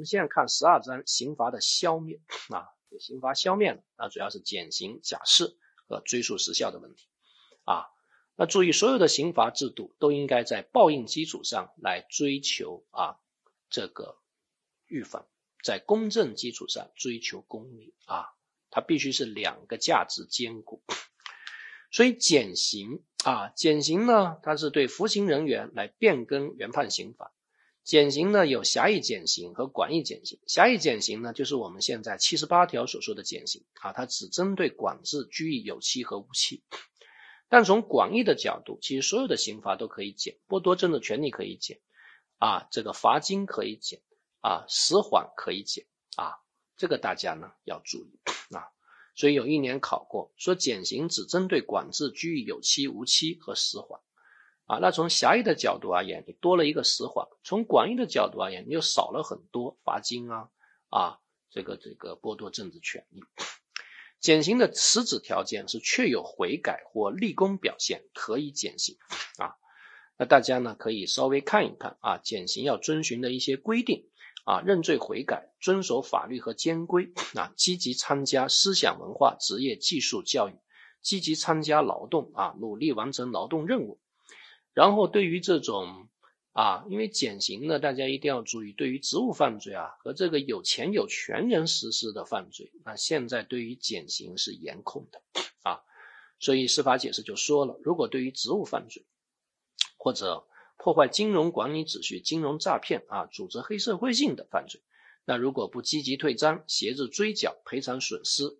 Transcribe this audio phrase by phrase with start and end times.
[0.00, 2.18] 我们现在看十二章刑罚的消灭
[2.48, 7.06] 啊，刑罚消灭了，那主要是减刑、假释和追诉时效的问题
[7.64, 7.84] 啊。
[8.34, 13.18] 那注意，所有的刑罚制度都应该在报应基础上来追求啊
[13.68, 14.16] 这个
[14.86, 15.26] 预防，
[15.62, 18.24] 在公正基础上追求公理啊，
[18.70, 20.82] 它必须是两个价值兼顾。
[21.92, 27.34] 所以减刑啊，减刑呢，它是对服刑人员来变更原判刑罚。
[27.90, 30.38] 减刑呢有狭义减刑和广义减刑。
[30.46, 36.62] 狭义减刑呢，就是我们现在七十八条所说的减刑啊，它只针对管制拘役有期和无期。
[37.48, 41.80] 但从广义的角度，其实所有的刑罚都可以减，剥夺政治权利可以减，
[42.38, 44.00] 啊，这个罚金可以减，
[44.40, 45.84] 啊，死缓可以减，
[46.14, 46.38] 啊，
[46.76, 48.20] 这个大家呢要注意
[48.54, 48.70] 啊。
[49.16, 54.00] 所以有一年考过，说减刑只针对管制拘役有期、无期和死缓，
[54.70, 60.48] 啊，那从狭义的角度而言，你多了一个死缓；从广义的角度而言，你又少了很多罚金啊，
[60.90, 61.18] 啊，
[61.50, 63.20] 这个这个剥夺政治权利。
[64.20, 68.96] 减刑的实质条件是确有悔改或立功表现，可以减刑
[69.38, 69.56] 啊。
[70.16, 74.08] 那大家呢可以稍微看一看啊，减刑要遵循的一些规定
[74.44, 80.52] 啊，认罪悔改，遵守法律和监规啊，积极参加思想文化、职业技术教育，
[81.02, 83.98] 积极参加劳动啊，努力完成劳动任务。
[84.74, 86.06] 然后对于这种。
[86.52, 95.22] 啊，因为减刑呢，大家一定要注意，对于职务犯罪啊和这个有钱有权人实施的犯罪，那现在对于减刑是严控的
[95.62, 95.80] 啊，
[96.40, 99.06] 所以司法解释就说了，如果对于职务犯罪
[99.96, 100.44] 或者
[100.76, 104.82] 破坏金融管理秩序、金融诈骗啊、组织黑社会性的犯罪，
[105.24, 108.58] 那如果不积极退赃、协助追缴、赔偿损失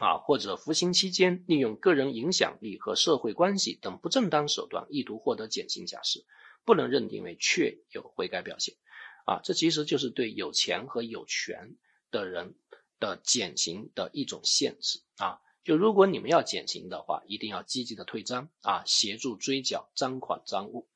[0.00, 6.24] 啊，或者服刑期间利用个人影响力和社会关系等不正当手段，意图获得减刑假释。
[6.64, 8.76] 不能认定为确有悔改表现，
[9.26, 11.76] 啊，这其实就是对有钱和有权
[12.12, 12.54] 的人
[13.00, 15.40] 的减刑的一种限制啊。
[15.64, 20.86] 就如果你们要减刑的话，一定要积极的退赃啊，协助追缴赃款赃物。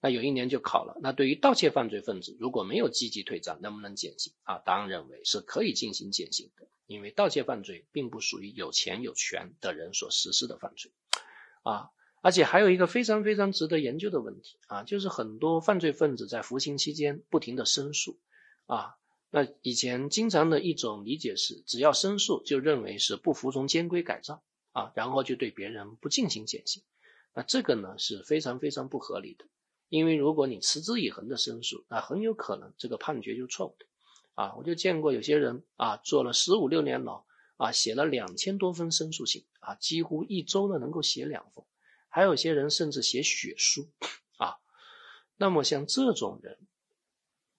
[0.00, 4.58] 那有一年就考了，那对于盗窃犯罪分子如果没有积极退赃，能不能减刑啊？
[4.58, 10.92] 答案认为是可以进行减刑的，因为盗窃犯罪并不属于有钱有权的人所实施的犯罪
[11.62, 11.90] 啊。
[12.22, 18.18] 而且还有一个非常非常值得研究的问题啊，就是很多犯罪分子在服刑期间不停的申诉
[18.66, 18.96] 啊。
[19.30, 24.42] 那以前经常的一种理解是，只要申诉就认为是不服从监规改造
[24.72, 26.82] 啊，然后就对别人不进行减刑。
[27.34, 29.44] 那这个呢是非常非常不合理的，
[29.88, 33.86] 因为如果你持之以恒的申诉，那很有可能这个判决就错误的
[34.34, 34.54] 啊。
[34.56, 37.24] 我就见过有些人啊，坐了十五六年牢
[37.56, 41.64] 啊，写了两千多封申诉信啊，几乎一周呢能够写两封。
[42.08, 43.88] 还有些人甚至写血书
[44.38, 44.56] 啊，
[45.36, 46.58] 那么像这种人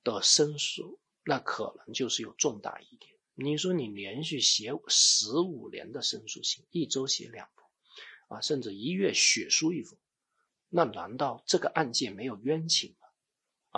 [0.03, 3.13] 的申诉，那可能就是有重大疑点。
[3.35, 7.65] 你说你连续写十五年的申诉信，一周写两封
[8.29, 9.97] 啊，甚至一月血书一封，
[10.69, 13.07] 那难道这个案件没有冤情吗？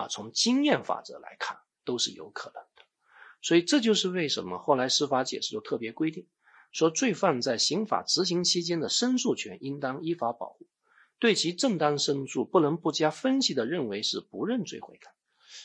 [0.03, 2.83] 啊，从经验法则来看，都是有可能的。
[3.41, 6.27] 所以这就是为什么后来司法解释就特别规定。
[6.71, 10.67] 说罪犯在刑法执行期间的申诉权应当依法保护，
[11.17, 15.11] 对其正当申诉不能不加分析的认为是不认罪悔改。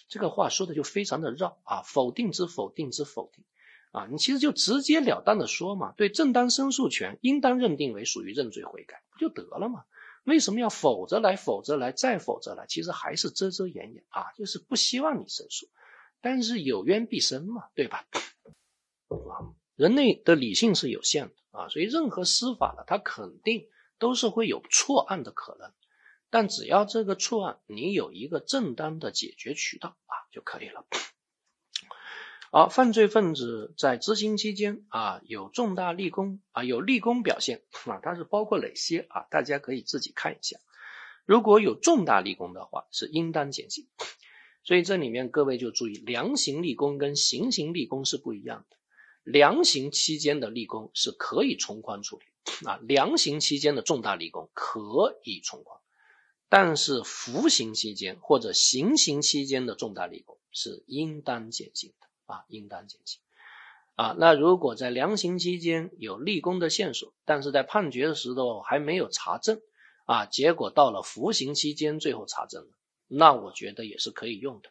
[0.09, 3.45] 这个话说的就非常的绕啊，否定之否定之否定
[3.93, 9.85] 啊，你其实就直截了当的说嘛，对正当申诉权应当认定为属于认罪悔改，不就得了吗？
[10.25, 12.67] 为什么要否则来否则来再否则来？
[12.67, 15.69] 其实还是遮遮掩掩啊，就是不希望你申诉，
[16.21, 18.07] 但是有冤必申嘛，对吧？
[19.09, 23.69] 啊人类的理性是有限的啊，所以任何司法呢，它肯定
[23.99, 25.73] 都是会有错案的可能，
[26.31, 30.87] 但只要这个错案你有一个正当的解决渠道啊就可以了。
[32.55, 39.27] 好，犯罪分子在执行期间啊有重大立功啊有立功表现啊，它是包括哪些啊？
[39.29, 40.57] 大家可以自己看一下。
[41.25, 43.89] 如果有重大立功的话，是应当减刑。
[44.63, 48.77] 所以这里面各位就注意，量刑立功跟行刑立功是不一样的。
[49.25, 52.25] 量刑期间的立功是可以从宽处理
[52.69, 55.81] 啊，量刑期间的重大立功可以从宽，
[56.49, 61.93] 但是服刑期间或者行刑期间的重大立功是应当减刑
[62.27, 63.21] 啊，应当减刑
[63.95, 64.15] 啊。
[64.19, 69.61] 那如果在量刑期间有立功的线索，但是在判决的时候还没有查证
[70.07, 72.71] 啊，结果到了服刑期间最后查证了，
[73.09, 74.71] 那我觉得也是可以用的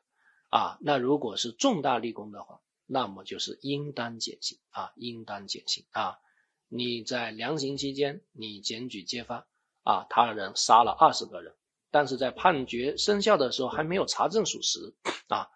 [0.50, 0.78] 啊。
[0.82, 2.60] 那如果是重大立功的话。
[2.86, 6.20] 那么就是应当减刑啊，应当减刑啊！
[6.68, 9.48] 你在量刑期间，你检举揭发
[9.84, 11.56] 啊，他人杀了二十个人，
[11.92, 14.94] 但是在判决生效的时候还没有查证属实
[15.30, 15.48] 啊，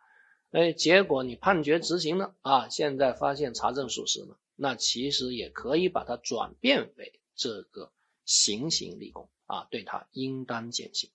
[0.57, 7.91] 哎，结果你判决执行了啊，现在发现查证属实了，那其实也可以把它转变为这个
[8.25, 11.11] 行刑立功啊，对他应当减刑。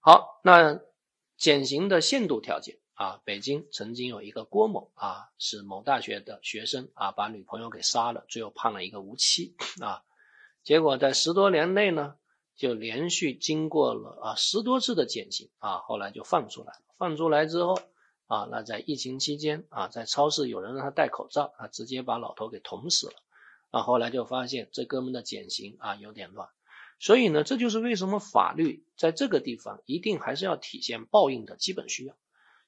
[0.00, 0.80] 好，那
[1.36, 10.02] 减刑的限度条件啊，北京曾经有一个郭某啊，是某大学的学生啊，把女朋友给杀了，最后判了一个无期啊，
[10.64, 12.16] 结果在十多年内呢，
[12.56, 17.78] 就连续经过了啊十多次的减刑啊，后来就放出来了，放出来之后。
[18.30, 23.14] 啊，那在疫情期间啊，在超市有人让他戴口罩，啊直接把老头给捅死了。
[23.70, 26.48] 啊，后来就发现这哥们的减刑啊有点乱，
[27.00, 32.16] 所以呢，这就是为什么法律在这个地方一定还是要体现报应的基本需要，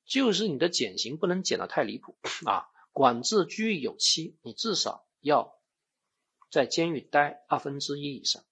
[0.05, 2.67] 就是你的减刑不能减得太离谱啊。
[2.91, 5.55] 管制拘役有期，你至少要
[6.51, 8.43] 在监狱待二分之一以上；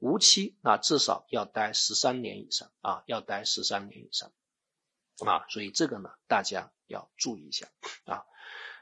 [0.00, 4.32] 无期，那至少要待十三年以上啊，要待十三年以上。
[5.24, 7.68] 啊，所以这个呢，大家要注意一下
[8.04, 8.24] 啊。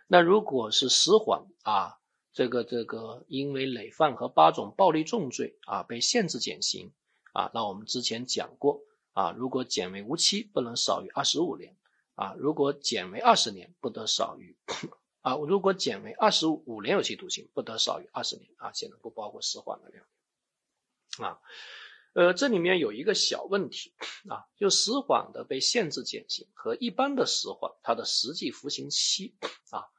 [0.06, 1.98] 那如果是死缓啊，
[2.32, 6.92] 这个这个因为累犯和八种暴力重罪啊被限制减刑
[7.32, 8.82] 啊，那我们之前讲过
[9.12, 11.76] 啊，如果减为无期，不能少于二十五年
[12.16, 14.56] 啊；如果减为二十年，不得少于
[15.20, 18.72] 啊；如果减为二十五年有期徒刑，不得少于二十年啊。
[18.72, 20.04] 现在不包括死缓的两
[21.18, 21.40] 年啊。
[22.14, 23.92] 呃，这里面有一个小问题
[24.28, 29.34] 啊，就实缓的被限制减刑和一般的实缓，它的实际服刑期
[29.70, 29.90] 啊，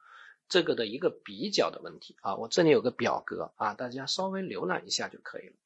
[0.48, 2.36] 这个的一个比较的问题啊。
[2.36, 5.56] 我这里有个表格啊，大家稍微浏览一下就可以了。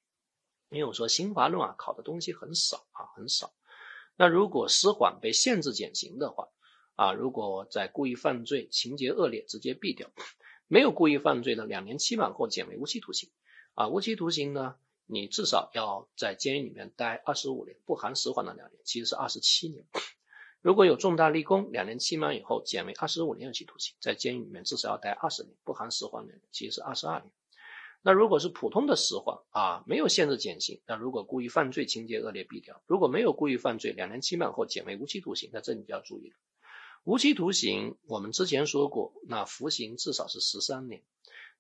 [0.71, 3.55] 因为我说刑法论啊，考的东西很少啊，很少。
[4.17, 6.49] 那如果实缓被限制减刑的话
[6.97, 10.09] 啊，如果在故意犯罪情节恶劣，直接毙掉；
[10.67, 13.31] 没有故意犯罪的，两年期满后减为无期徒刑
[13.75, 14.75] 啊，无期徒刑呢？
[15.13, 19.85] 你至少要在监狱里面待二十五年，不含实缓的两年，其实是二十七年。
[20.61, 27.33] 如果有重大立功，两年期满以后减为二十五年有期徒刑，在监狱里面至少要待二十年，不含实缓两年，其实是二十二年。
[28.03, 36.37] 那如果是普通的实缓啊，没有限制减刑，那如果故意犯罪情节恶劣毙掉；如果没有故意犯罪，两年期满后减为无期徒刑，那这你就要注意了。
[37.05, 41.03] 无期徒刑我们之前说过，那服刑至少是十三年，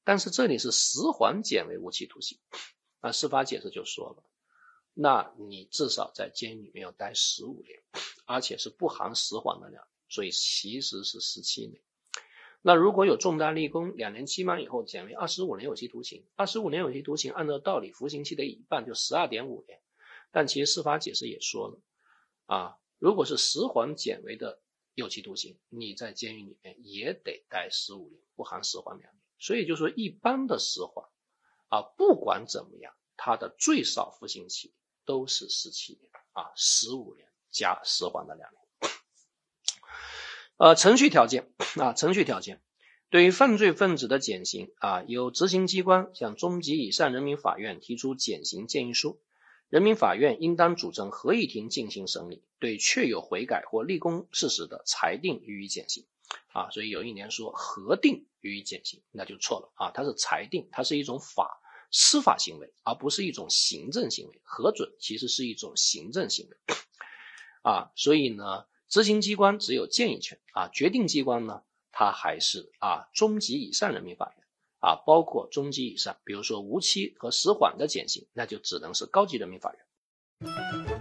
[0.04, 2.38] 但是这里是实缓减为无期徒刑。
[3.00, 4.22] 那司法解释就说了，
[4.92, 7.82] 那你至少在监狱里面要待十五年，
[8.26, 11.80] 而且是不含死缓的两年，所以其实是十七年。
[12.62, 19.80] 那如果有重大立功，两年期满以后减为二十五年有期徒刑，二十五年有期徒刑按照道理服刑期的一半就十二点五年，
[20.30, 21.80] 但其实司法解释也说了，
[22.44, 24.60] 啊，如果是实缓减为的
[24.94, 29.20] 有期徒刑，你在监狱里面也得待十五年，不含实缓两年。
[29.38, 31.08] 所以就说一般的实缓。
[31.70, 34.74] 啊，不管怎么样，他的最少服刑期
[35.06, 38.60] 都是十七年啊，十五年加死缓的两年。
[40.58, 42.60] 呃，程序条件啊，程序条件，
[43.08, 49.22] 对于犯罪分子的减刑啊，由执行机关向中级以上人民法院提出减刑建议书，
[49.68, 56.04] 人民法院应当组成合议庭进行审理，对确有悔改或立功事实的，裁定予以减刑。
[56.52, 61.59] 啊，所以有一年说核定予以减刑，那就错了啊，它是裁定，它是一种法。
[61.90, 64.40] 司法行为，而不是一种行政行为。
[64.44, 66.56] 核准其实是一种行政行为，
[67.62, 71.62] 啊，所以呢，执行机关只有建议权啊，决定机关呢，
[71.92, 74.44] 它还是啊中级以上人民法院
[74.80, 80.99] 啊，包括中级以上，比如说无期和死缓的减刑，那就只能是高级人民法院。